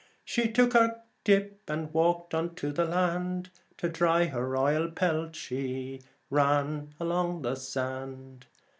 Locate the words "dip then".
1.23-1.91